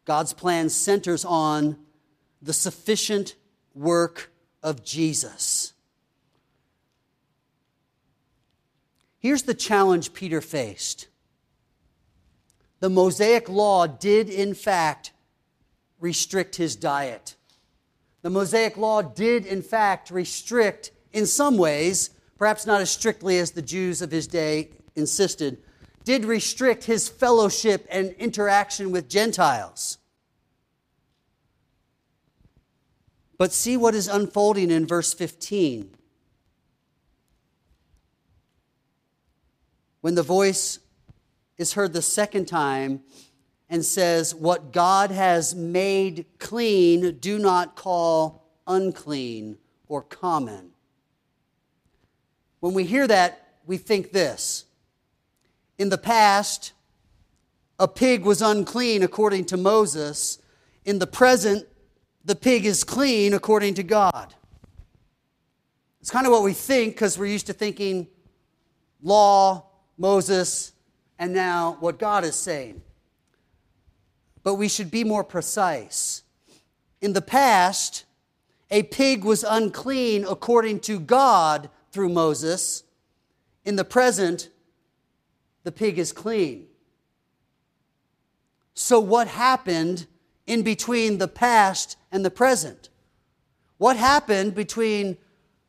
[0.05, 1.79] God's plan centers on
[2.43, 3.37] the sufficient
[3.75, 4.31] work
[4.63, 5.64] of Jesus.
[9.25, 11.09] Here's the challenge Peter faced.
[12.81, 15.13] The Mosaic law did, in fact,
[15.99, 17.35] restrict his diet.
[18.21, 23.53] The Mosaic law did, in fact, restrict, in some ways, perhaps not as strictly as
[23.53, 25.57] the Jews of his day insisted,
[26.05, 29.97] did restrict his fellowship and interaction with Gentiles.
[33.39, 35.97] But see what is unfolding in verse 15.
[40.05, 40.81] When the voice
[41.57, 43.01] is heard the second time
[43.71, 49.57] and says, What God has made clean, do not call unclean
[49.89, 50.73] or common.
[52.61, 54.67] When we hear that, we think this.
[55.79, 56.75] In the past,
[57.79, 60.39] a pig was unclean according to Moses.
[60.85, 61.67] In the present,
[62.27, 64.35] the pig is clean according to God.
[66.03, 68.07] It's kind of what we think because we're used to thinking
[69.01, 70.73] law, Moses,
[71.19, 72.83] and now what God is saying.
[74.43, 76.23] But we should be more precise.
[77.01, 78.05] In the past,
[78.71, 82.83] a pig was unclean according to God through Moses.
[83.65, 84.51] In the present,
[85.63, 86.67] the pig is clean.
[88.75, 90.07] So, what happened
[90.47, 92.89] in between the past and the present?
[93.79, 95.17] What happened between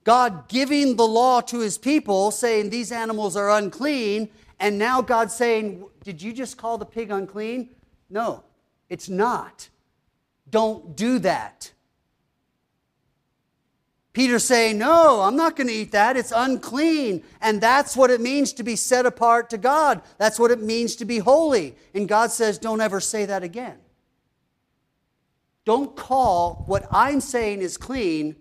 [0.05, 5.31] God giving the law to his people, saying these animals are unclean, and now God
[5.31, 7.71] saying, Did you just call the pig unclean?
[8.09, 8.43] No,
[8.87, 9.67] it's not.
[10.49, 11.71] Don't do that.
[14.13, 16.15] Peter saying, No, I'm not going to eat that.
[16.15, 17.23] It's unclean.
[17.41, 20.03] And that's what it means to be set apart to God.
[20.19, 21.75] That's what it means to be holy.
[21.95, 23.79] And God says, Don't ever say that again.
[25.65, 28.35] Don't call what I'm saying is clean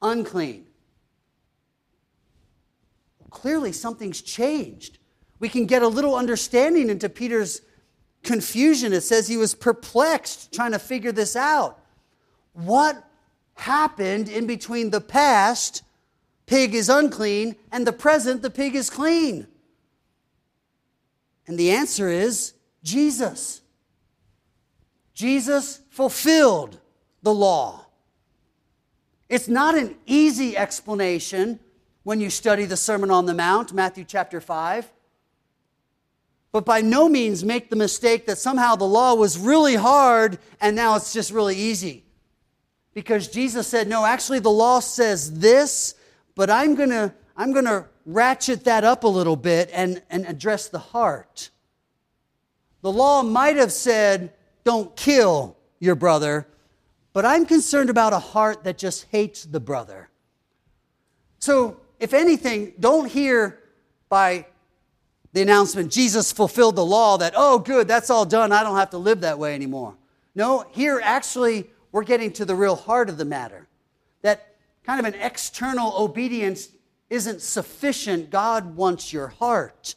[0.00, 0.69] unclean.
[3.30, 4.98] Clearly, something's changed.
[5.38, 7.62] We can get a little understanding into Peter's
[8.22, 8.92] confusion.
[8.92, 11.80] It says he was perplexed trying to figure this out.
[12.52, 13.02] What
[13.54, 15.82] happened in between the past,
[16.46, 19.46] pig is unclean, and the present, the pig is clean?
[21.46, 23.62] And the answer is Jesus.
[25.14, 26.78] Jesus fulfilled
[27.22, 27.86] the law.
[29.28, 31.60] It's not an easy explanation
[32.02, 34.90] when you study the Sermon on the Mount, Matthew chapter 5.
[36.52, 40.74] But by no means make the mistake that somehow the law was really hard and
[40.74, 42.04] now it's just really easy.
[42.92, 45.94] Because Jesus said, no, actually the law says this,
[46.34, 50.26] but I'm going to I'm going to ratchet that up a little bit and, and
[50.26, 51.48] address the heart.
[52.82, 56.46] The law might have said, don't kill your brother,
[57.14, 60.10] but I'm concerned about a heart that just hates the brother.
[61.38, 63.60] So, if anything, don't hear
[64.08, 64.46] by
[65.32, 68.50] the announcement, Jesus fulfilled the law, that, oh, good, that's all done.
[68.50, 69.94] I don't have to live that way anymore.
[70.34, 73.68] No, here actually we're getting to the real heart of the matter.
[74.22, 76.70] That kind of an external obedience
[77.10, 78.30] isn't sufficient.
[78.30, 79.94] God wants your heart.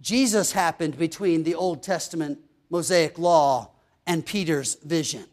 [0.00, 2.38] Jesus happened between the Old Testament
[2.70, 3.70] Mosaic law
[4.06, 5.24] and Peter's vision.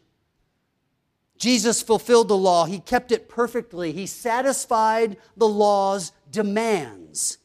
[1.42, 7.38] Jesus fulfilled the law, he kept it perfectly, he satisfied the law's demands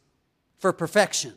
[0.59, 1.33] for perfection.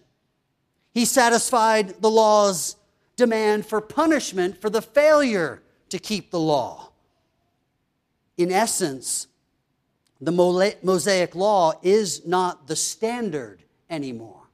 [0.93, 2.77] He satisfied the law's
[3.17, 6.91] demand for punishment for the failure to keep the law.
[8.37, 9.29] In essence,
[10.21, 10.31] the
[10.83, 14.51] Mosaic law is not the standard anymore.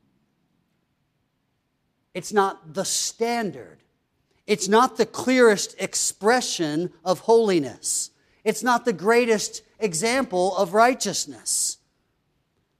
[2.14, 3.82] It's not the standard.
[4.46, 8.10] It's not the clearest expression of holiness.
[8.44, 11.78] It's not the greatest example of righteousness.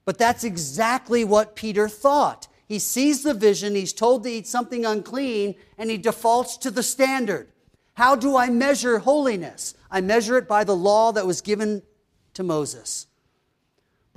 [0.05, 2.47] But that's exactly what Peter thought.
[2.65, 6.83] He sees the vision, he's told to eat something unclean, and he defaults to the
[6.83, 7.49] standard.
[7.93, 9.73] How do I measure holiness?
[9.89, 11.81] I measure it by the law that was given
[12.33, 13.06] to Moses.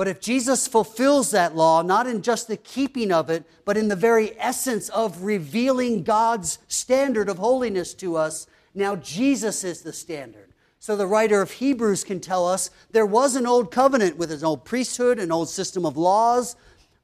[0.00, 3.88] But if Jesus fulfills that law, not in just the keeping of it, but in
[3.88, 9.92] the very essence of revealing God's standard of holiness to us, now Jesus is the
[9.92, 10.54] standard.
[10.78, 14.42] So the writer of Hebrews can tell us there was an old covenant with an
[14.42, 16.56] old priesthood, an old system of laws,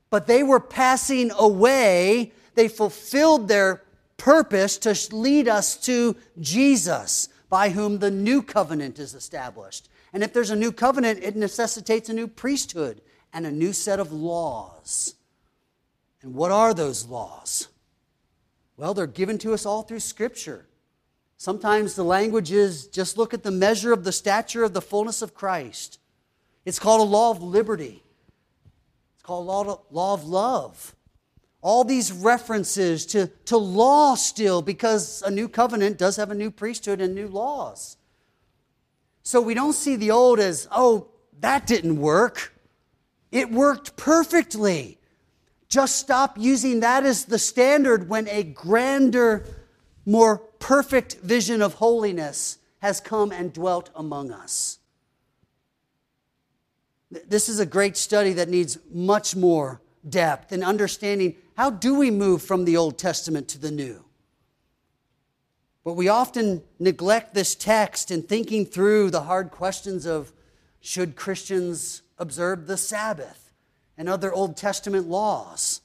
[0.08, 2.32] but they were passing away.
[2.54, 3.82] They fulfilled their
[4.16, 9.90] purpose to lead us to Jesus, by whom the new covenant is established.
[10.16, 13.02] And if there's a new covenant, it necessitates a new priesthood
[13.34, 15.14] and a new set of laws.
[16.22, 17.68] And what are those laws?
[18.78, 20.64] Well, they're given to us all through Scripture.
[21.36, 25.20] Sometimes the language is just look at the measure of the stature of the fullness
[25.20, 25.98] of Christ.
[26.64, 28.02] It's called a law of liberty.
[29.16, 30.96] It's called a law of, love.
[31.60, 36.50] All these references to, to law still, because a new covenant does have a new
[36.50, 37.98] priesthood and new laws.
[39.26, 41.08] So we don't see the old as, oh,
[41.40, 42.54] that didn't work.
[43.32, 45.00] It worked perfectly.
[45.68, 49.44] Just stop using that as the standard when a grander,
[50.04, 54.78] more perfect vision of holiness has come and dwelt among us.
[57.10, 62.12] This is a great study that needs much more depth in understanding how do we
[62.12, 64.05] move from the Old Testament to the New.
[65.86, 70.32] But we often neglect this text in thinking through the hard questions of
[70.80, 73.52] should Christians observe the Sabbath
[73.96, 75.82] and other Old Testament laws?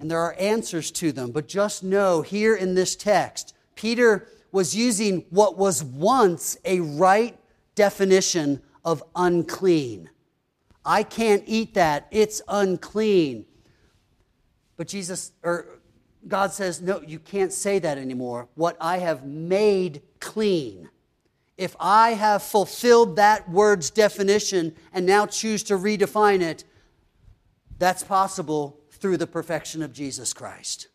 [0.00, 4.74] And there are answers to them, but just know here in this text, Peter was
[4.74, 7.38] using what was once a right
[7.76, 10.10] definition of unclean.
[10.84, 13.44] I can't eat that, it's unclean.
[14.76, 15.68] But Jesus, or
[16.28, 18.48] God says, No, you can't say that anymore.
[18.54, 20.88] What I have made clean.
[21.58, 26.64] If I have fulfilled that word's definition and now choose to redefine it,
[27.78, 30.88] that's possible through the perfection of Jesus Christ.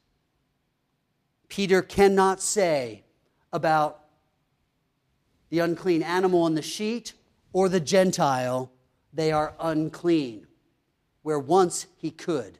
[1.49, 3.03] Peter cannot say
[3.53, 4.05] about
[5.49, 7.13] the unclean animal in the sheet
[7.53, 8.71] or the Gentile,
[9.13, 10.47] they are unclean,
[11.21, 12.59] where once he could.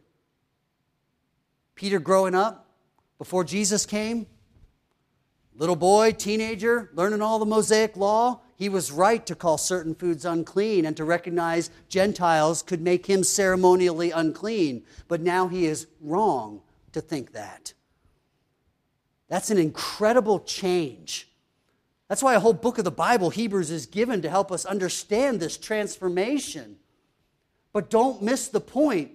[1.78, 2.66] Peter growing up,
[3.20, 4.26] before Jesus came,
[5.56, 10.26] little boy, teenager, learning all the Mosaic law, he was right to call certain foods
[10.26, 14.84] unclean and to recognize Gentiles could make him ceremonially unclean.
[15.08, 16.62] But now he is wrong
[16.94, 17.74] to think that.
[19.30, 21.30] That's an incredible change.
[22.08, 25.40] That's why a whole book of the Bible, Hebrews, is given to help us understand
[25.40, 26.78] this transformation.
[27.72, 29.12] But don't miss the point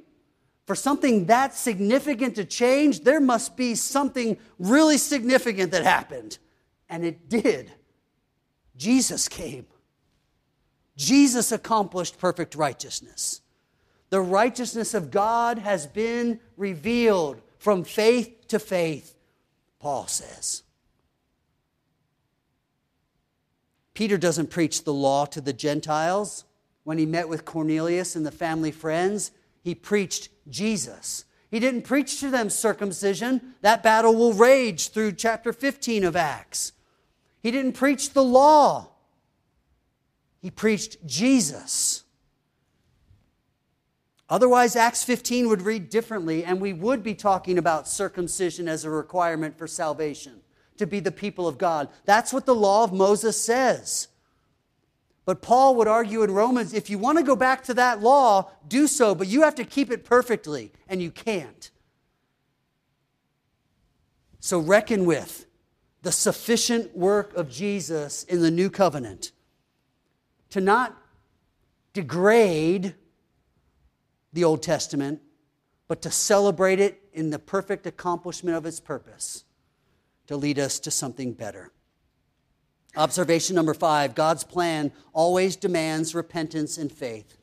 [0.73, 6.39] for something that significant to change, there must be something really significant that happened.
[6.89, 7.70] And it did.
[8.75, 9.66] Jesus came.
[10.97, 13.43] Jesus accomplished perfect righteousness.
[14.09, 19.14] The righteousness of God has been revealed from faith to faith,
[19.79, 20.62] Paul says.
[23.93, 26.47] Peter doesn't preach the law to the Gentiles.
[26.85, 29.33] When he met with Cornelius and the family friends,
[29.63, 31.25] he preached Jesus.
[31.51, 33.55] He didn't preach to them circumcision.
[33.61, 36.73] That battle will rage through chapter 15 of Acts.
[37.43, 38.89] He didn't preach the law.
[40.41, 42.05] He preached Jesus.
[44.29, 48.91] Otherwise, Acts 15 would read differently, and we would be talking about circumcision as a
[48.91, 50.41] requirement for salvation,
[50.79, 51.89] to be the people of God.
[52.07, 54.09] That's what the law of Moses says.
[55.25, 58.51] But Paul would argue in Romans if you want to go back to that law,
[58.66, 61.70] do so, but you have to keep it perfectly, and you can't.
[64.41, 65.47] So reckon with
[66.03, 69.31] the sufficient work of Jesus in the new covenant
[70.51, 70.97] to not
[71.93, 72.95] degrade
[74.33, 75.20] the Old Testament,
[75.87, 79.45] but to celebrate it in the perfect accomplishment of its purpose
[80.27, 81.70] to lead us to something better.
[82.97, 87.38] Observation number five God's plan always demands repentance and faith.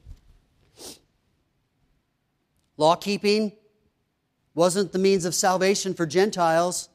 [2.78, 3.52] Law keeping
[4.56, 6.90] wasn't the means of salvation for Gentiles.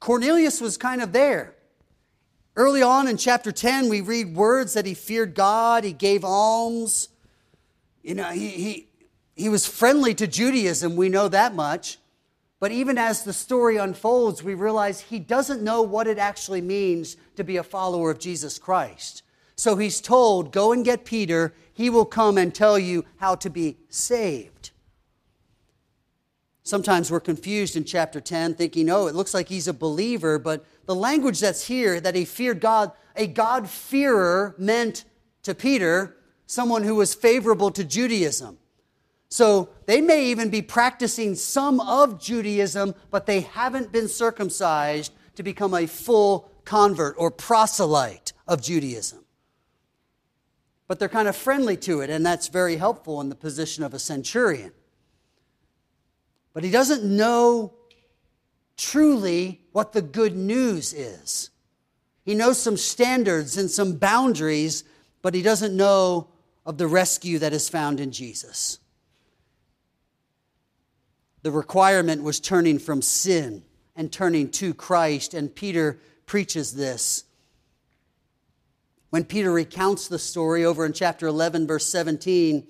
[0.00, 1.54] Cornelius was kind of there.
[2.54, 7.08] Early on in chapter 10, we read words that he feared God, he gave alms.
[8.02, 8.88] You know, he, he,
[9.34, 11.98] he was friendly to Judaism, we know that much.
[12.62, 17.16] But even as the story unfolds, we realize he doesn't know what it actually means
[17.34, 19.24] to be a follower of Jesus Christ.
[19.56, 21.54] So he's told, Go and get Peter.
[21.72, 24.70] He will come and tell you how to be saved.
[26.62, 30.64] Sometimes we're confused in chapter 10, thinking, oh, it looks like he's a believer, but
[30.86, 35.04] the language that's here, that he feared God, a God-fearer meant
[35.42, 38.58] to Peter someone who was favorable to Judaism.
[39.32, 45.42] So they may even be practicing some of Judaism, but they haven't been circumcised to
[45.42, 49.24] become a full convert or proselyte of Judaism.
[50.86, 53.94] But they're kind of friendly to it, and that's very helpful in the position of
[53.94, 54.72] a centurion.
[56.52, 57.72] But he doesn't know
[58.76, 61.48] truly what the good news is.
[62.22, 64.84] He knows some standards and some boundaries,
[65.22, 66.28] but he doesn't know
[66.66, 68.78] of the rescue that is found in Jesus.
[71.42, 73.64] The requirement was turning from sin
[73.96, 77.24] and turning to Christ, and Peter preaches this.
[79.10, 82.66] When Peter recounts the story over in chapter 11, verse 17,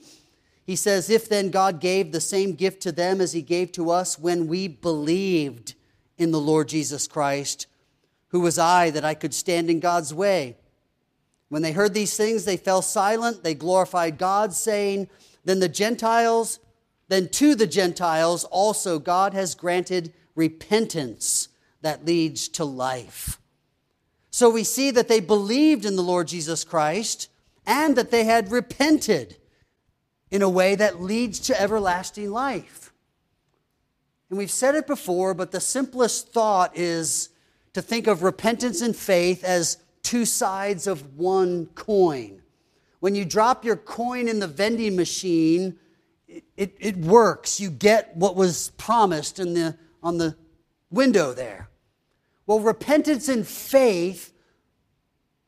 [0.64, 3.90] he says, If then God gave the same gift to them as he gave to
[3.90, 5.74] us when we believed
[6.18, 7.66] in the Lord Jesus Christ,
[8.28, 10.56] who was I that I could stand in God's way?
[11.48, 13.44] When they heard these things, they fell silent.
[13.44, 15.08] They glorified God, saying,
[15.44, 16.58] Then the Gentiles,
[17.12, 21.48] then to the Gentiles also God has granted repentance
[21.82, 23.38] that leads to life.
[24.30, 27.28] So we see that they believed in the Lord Jesus Christ
[27.66, 29.36] and that they had repented
[30.30, 32.92] in a way that leads to everlasting life.
[34.30, 37.28] And we've said it before, but the simplest thought is
[37.74, 42.40] to think of repentance and faith as two sides of one coin.
[43.00, 45.78] When you drop your coin in the vending machine,
[46.56, 47.60] it, it, works.
[47.60, 50.36] You get what was promised in the, on the
[50.90, 51.68] window there.
[52.46, 54.32] Well, repentance and faith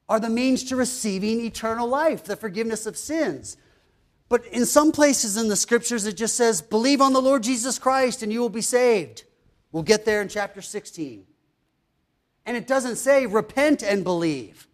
[0.09, 3.57] are the means to receiving eternal life, the forgiveness of sins.
[4.28, 7.78] But in some places in the scriptures, it just says, believe on the Lord Jesus
[7.78, 9.24] Christ and you will be saved.
[9.72, 11.24] We'll get there in chapter 16.
[12.47, 14.68] And it doesn't say repent and believe.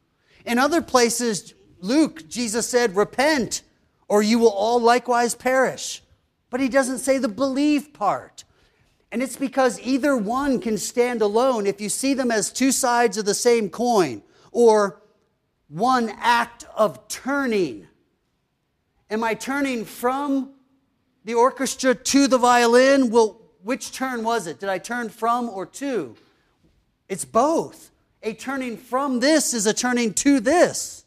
[0.45, 3.63] In other places, Luke, Jesus said, repent
[4.11, 6.03] or you will all likewise perish.
[6.51, 8.43] But he doesn't say the believe part.
[9.13, 13.17] And it's because either one can stand alone if you see them as two sides
[13.17, 15.01] of the same coin or
[15.69, 17.87] one act of turning.
[19.09, 20.55] Am I turning from
[21.25, 23.11] the orchestra to the violin?
[23.11, 24.59] Well, which turn was it?
[24.59, 26.17] Did I turn from or to?
[27.09, 27.93] It's both.
[28.25, 31.00] A turning from this is a turning to this.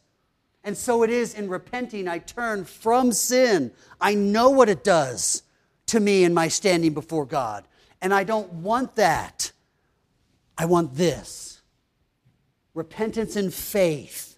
[0.64, 2.08] And so it is in repenting.
[2.08, 3.70] I turn from sin.
[4.00, 5.42] I know what it does
[5.86, 7.68] to me in my standing before God.
[8.00, 9.52] And I don't want that.
[10.56, 11.60] I want this
[12.74, 14.36] repentance and faith.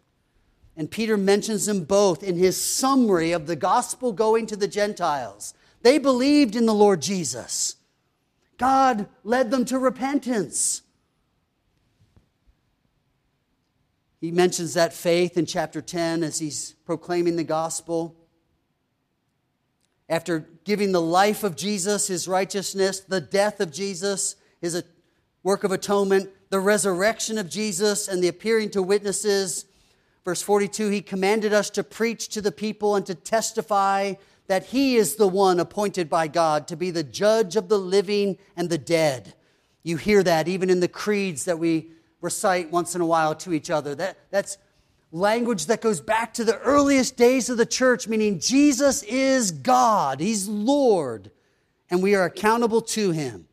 [0.76, 5.54] And Peter mentions them both in his summary of the gospel going to the Gentiles.
[5.82, 7.76] They believed in the Lord Jesus.
[8.58, 10.82] God led them to repentance.
[14.26, 18.16] He mentions that faith in chapter 10 as he's proclaiming the gospel.
[20.08, 24.82] After giving the life of Jesus, his righteousness, the death of Jesus, his uh,
[25.44, 29.66] work of atonement, the resurrection of Jesus, and the appearing to witnesses.
[30.24, 34.14] Verse 42 He commanded us to preach to the people and to testify
[34.48, 38.38] that He is the one appointed by God to be the judge of the living
[38.56, 39.34] and the dead.
[39.84, 41.92] You hear that even in the creeds that we
[42.26, 43.94] recite once in a while to each other.
[43.94, 44.58] That, that's
[45.12, 50.18] language that goes back to the earliest days of the church, meaning Jesus is God,
[50.18, 51.30] He's Lord,
[51.88, 53.46] and we are accountable to Him.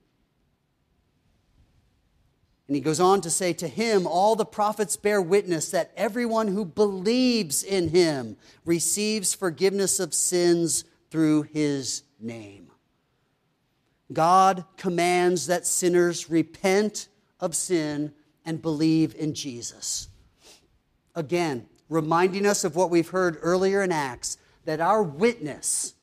[2.67, 6.47] And he goes on to say, To him, all the prophets bear witness that everyone
[6.47, 12.71] who believes in him receives forgiveness of sins through his name.
[14.11, 17.09] God commands that sinners repent
[17.39, 18.13] of sin
[18.45, 20.09] and believe in Jesus.
[21.15, 25.93] Again, reminding us of what we've heard earlier in Acts that our witness,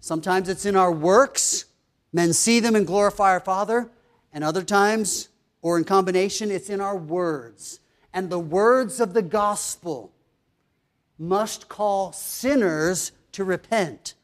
[0.00, 1.64] sometimes it's in our works,
[2.12, 3.90] men see them and glorify our Father,
[4.32, 5.28] and other times,
[5.62, 7.80] or in combination, it's in our words.
[8.12, 10.12] And the words of the gospel
[11.18, 14.14] must call sinners to repent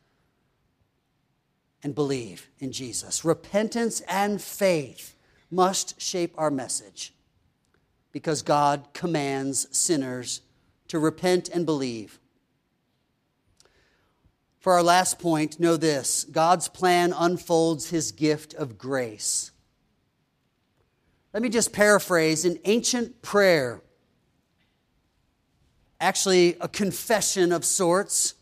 [1.82, 3.24] and believe in Jesus.
[3.24, 5.13] Repentance and faith
[5.54, 7.14] must shape our message
[8.12, 10.40] because God commands sinners
[10.88, 12.18] to repent and believe.
[14.60, 19.50] For our last point, know this God's plan unfolds his gift of grace.
[21.34, 23.82] Let me just paraphrase an ancient prayer,
[26.00, 28.34] actually, a confession of sorts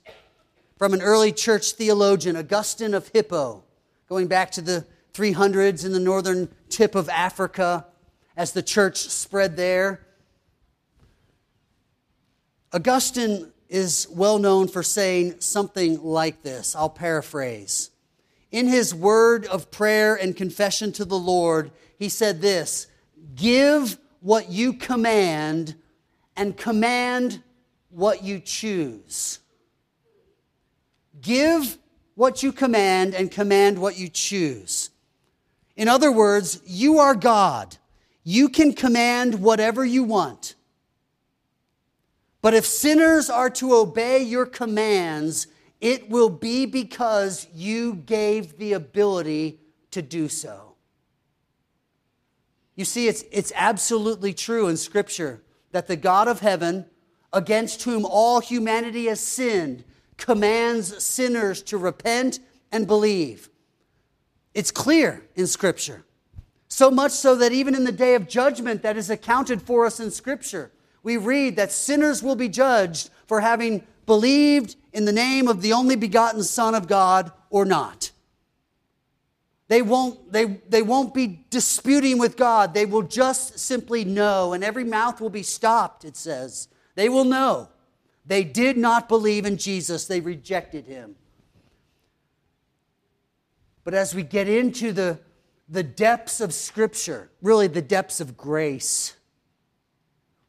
[0.76, 3.64] from an early church theologian, Augustine of Hippo,
[4.08, 7.86] going back to the 300s in the northern tip of Africa
[8.36, 10.00] as the church spread there.
[12.72, 16.74] Augustine is well known for saying something like this.
[16.74, 17.90] I'll paraphrase.
[18.50, 22.86] In his word of prayer and confession to the Lord, he said this
[23.34, 25.74] Give what you command,
[26.36, 27.42] and command
[27.90, 29.38] what you choose.
[31.20, 31.78] Give
[32.14, 34.90] what you command, and command what you choose.
[35.76, 37.76] In other words, you are God.
[38.24, 40.54] You can command whatever you want.
[42.40, 45.46] But if sinners are to obey your commands,
[45.80, 49.60] it will be because you gave the ability
[49.92, 50.74] to do so.
[52.74, 55.42] You see, it's, it's absolutely true in Scripture
[55.72, 56.86] that the God of heaven,
[57.32, 59.84] against whom all humanity has sinned,
[60.16, 63.48] commands sinners to repent and believe.
[64.54, 66.04] It's clear in Scripture.
[66.68, 70.00] So much so that even in the day of judgment that is accounted for us
[70.00, 70.70] in Scripture,
[71.02, 75.72] we read that sinners will be judged for having believed in the name of the
[75.72, 78.10] only begotten Son of God or not.
[79.68, 82.74] They won't, they, they won't be disputing with God.
[82.74, 86.68] They will just simply know, and every mouth will be stopped, it says.
[86.94, 87.68] They will know.
[88.26, 91.16] They did not believe in Jesus, they rejected him.
[93.84, 95.18] But as we get into the,
[95.68, 99.16] the depths of Scripture, really the depths of grace,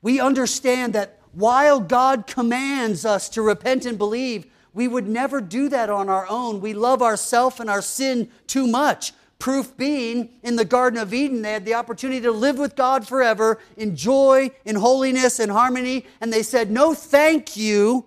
[0.02, 5.70] we understand that while God commands us to repent and believe, we would never do
[5.70, 6.62] that on our own.
[6.62, 9.14] We love ourself and our sin too much.
[9.40, 13.08] Proof being, in the Garden of Eden, they had the opportunity to live with God
[13.08, 16.06] forever in joy, in holiness, and harmony.
[16.22, 18.06] And they said, No, thank you.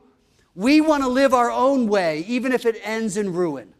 [0.54, 3.74] We want to live our own way, even if it ends in ruin.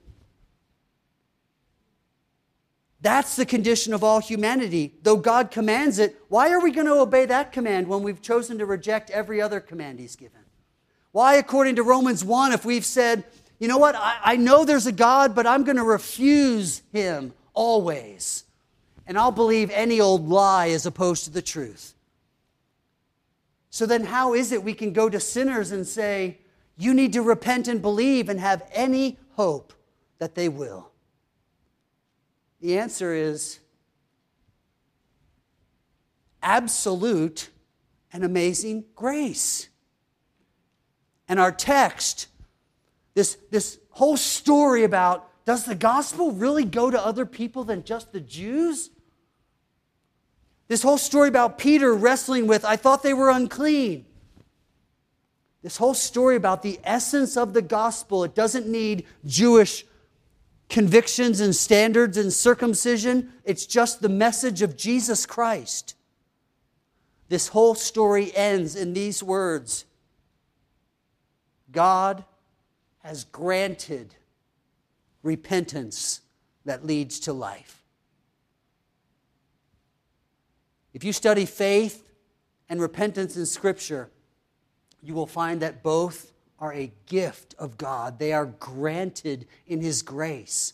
[3.07, 4.93] That's the condition of all humanity.
[5.05, 8.59] Though God commands it, why are we going to obey that command when we've chosen
[8.59, 10.41] to reject every other command He's given?
[11.13, 13.23] Why, according to Romans 1, if we've said,
[13.61, 17.33] you know what, I, I know there's a God, but I'm going to refuse Him
[17.55, 18.43] always.
[19.07, 21.95] And I'll believe any old lie as opposed to the truth.
[23.71, 26.39] So then, how is it we can go to sinners and say,
[26.77, 29.73] You need to repent and believe and have any hope
[30.19, 30.91] that they will?
[32.61, 33.59] The answer is
[36.43, 37.51] absolute
[38.13, 39.69] and amazing grace.
[41.29, 42.29] And our text,
[43.15, 48.13] this, this whole story about does the gospel really go to other people than just
[48.13, 48.91] the Jews?
[50.67, 54.07] This whole story about Peter wrestling with, I thought they were unclean.
[55.63, 59.85] This whole story about the essence of the gospel, it doesn't need Jewish
[60.69, 63.33] convictions and standards and circumcision.
[63.45, 65.95] It's just the message of Jesus Christ.
[67.29, 69.85] This whole story ends in these words
[71.73, 72.25] God
[73.03, 74.15] has granted
[75.23, 76.21] repentance
[76.65, 77.83] that leads to life.
[80.95, 82.09] If you study faith
[82.69, 84.11] and repentance in Scripture,
[85.03, 88.19] you will find that both are a gift of God.
[88.19, 90.73] They are granted in His grace.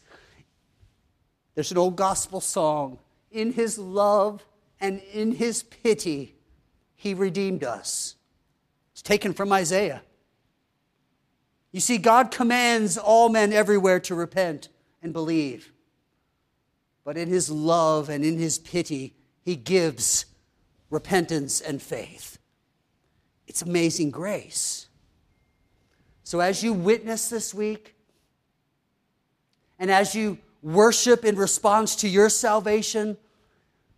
[1.55, 2.99] There's an old gospel song
[3.30, 4.45] In His love
[4.80, 6.35] and in His pity,
[6.95, 8.16] He redeemed us.
[8.93, 10.03] It's taken from Isaiah.
[11.72, 14.68] You see, God commands all men everywhere to repent
[15.03, 15.72] and believe.
[17.05, 20.26] But in His love and in His pity, He gives
[20.91, 22.39] repentance and faith.
[23.47, 24.89] It's amazing grace.
[26.25, 27.95] So, as you witness this week,
[29.79, 33.16] and as you worship in response to your salvation,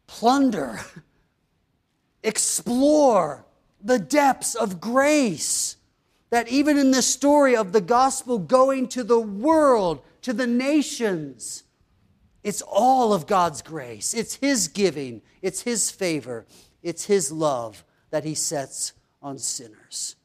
[0.07, 0.81] plunder,
[2.23, 3.45] explore
[3.83, 5.77] the depths of grace
[6.31, 11.65] that even in this story of the gospel going to the world, to the nations,
[12.43, 14.15] it's all of God's grace.
[14.15, 16.47] It's His giving, it's His favor,
[16.83, 20.17] it's His love that He sets on sinners.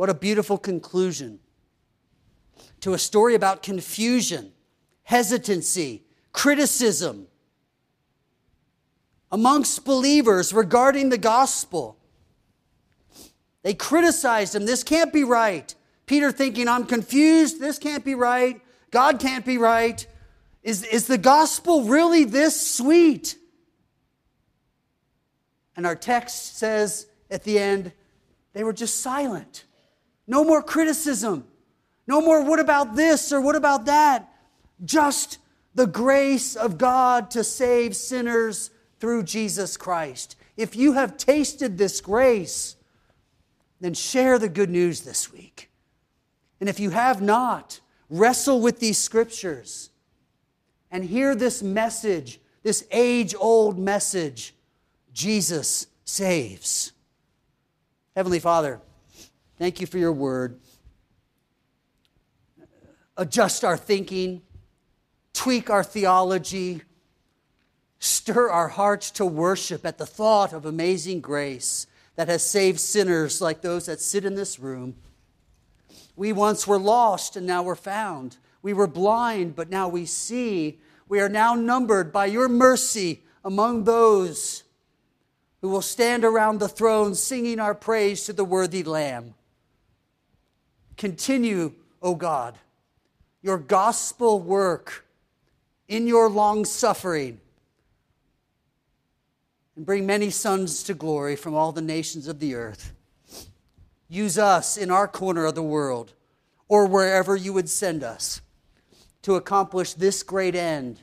[0.00, 1.40] What a beautiful conclusion
[2.80, 4.52] to a story about confusion,
[5.02, 7.26] hesitancy, criticism
[9.30, 11.98] amongst believers regarding the gospel.
[13.62, 14.64] They criticized him.
[14.64, 15.74] This can't be right.
[16.06, 17.60] Peter thinking, I'm confused.
[17.60, 18.58] This can't be right.
[18.90, 20.06] God can't be right.
[20.62, 23.36] Is, is the gospel really this sweet?
[25.76, 27.92] And our text says at the end,
[28.54, 29.64] they were just silent.
[30.30, 31.44] No more criticism.
[32.06, 34.32] No more, what about this or what about that?
[34.84, 35.38] Just
[35.74, 38.70] the grace of God to save sinners
[39.00, 40.36] through Jesus Christ.
[40.56, 42.76] If you have tasted this grace,
[43.80, 45.68] then share the good news this week.
[46.60, 49.90] And if you have not, wrestle with these scriptures
[50.92, 54.54] and hear this message, this age old message
[55.12, 56.92] Jesus saves.
[58.14, 58.80] Heavenly Father,
[59.60, 60.58] Thank you for your word.
[63.18, 64.40] Adjust our thinking,
[65.34, 66.80] tweak our theology,
[67.98, 71.86] stir our hearts to worship at the thought of amazing grace
[72.16, 74.94] that has saved sinners like those that sit in this room.
[76.16, 78.38] We once were lost and now we're found.
[78.62, 80.80] We were blind, but now we see.
[81.06, 84.62] We are now numbered by your mercy among those
[85.60, 89.34] who will stand around the throne singing our praise to the worthy Lamb.
[91.00, 91.72] Continue,
[92.02, 92.58] O God,
[93.40, 95.06] your gospel work
[95.88, 97.40] in your long suffering
[99.74, 102.92] and bring many sons to glory from all the nations of the earth.
[104.10, 106.12] Use us in our corner of the world
[106.68, 108.42] or wherever you would send us
[109.22, 111.00] to accomplish this great end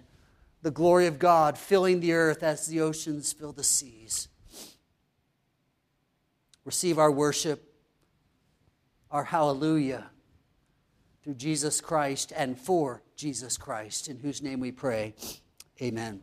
[0.62, 4.28] the glory of God filling the earth as the oceans fill the seas.
[6.66, 7.67] Receive our worship,
[9.12, 10.10] our hallelujah
[11.24, 15.14] through Jesus Christ and for Jesus Christ, in whose name we pray.
[15.82, 16.22] Amen.